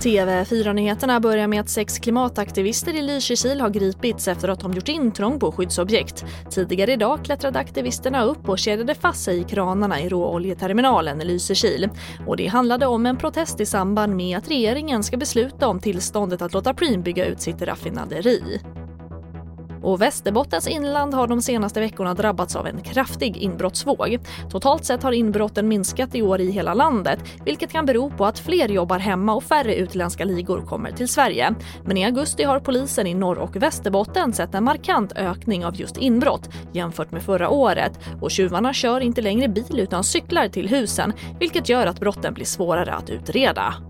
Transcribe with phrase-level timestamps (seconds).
[0.00, 5.38] TV4-nyheterna börjar med att sex klimataktivister i Lysekil har gripits efter att de gjort intrång
[5.38, 6.24] på skyddsobjekt.
[6.50, 11.88] Tidigare idag klättrade aktivisterna upp och kedjade fast sig i kranarna i råoljeterminalen i Lysekil.
[12.26, 16.42] Och det handlade om en protest i samband med att regeringen ska besluta om tillståndet
[16.42, 18.60] att låta Preem bygga ut sitt raffinaderi.
[19.82, 24.18] Och Västerbottens inland har de senaste veckorna drabbats av en kraftig inbrottsvåg.
[24.50, 28.38] Totalt sett har inbrotten minskat i år i hela landet, vilket kan bero på att
[28.38, 31.54] fler jobbar hemma och färre utländska ligor kommer till Sverige.
[31.84, 35.96] Men i augusti har polisen i Norr och Västerbotten sett en markant ökning av just
[35.96, 41.12] inbrott jämfört med förra året och tjuvarna kör inte längre bil utan cyklar till husen,
[41.40, 43.89] vilket gör att brotten blir svårare att utreda.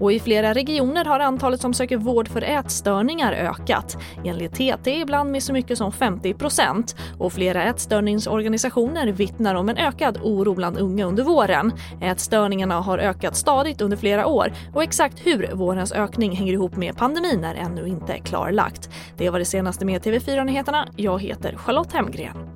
[0.00, 3.96] Och i flera regioner har antalet som söker vård för ätstörningar ökat.
[4.24, 6.96] Enligt TT ibland med så mycket som 50 procent.
[7.18, 11.72] Och flera ätstörningsorganisationer vittnar om en ökad oro bland unga under våren.
[12.02, 16.96] Ätstörningarna har ökat stadigt under flera år och exakt hur vårens ökning hänger ihop med
[16.96, 18.90] pandemin är ännu inte klarlagt.
[19.16, 20.88] Det var det senaste med TV4-nyheterna.
[20.96, 22.55] Jag heter Charlotte Hemgren.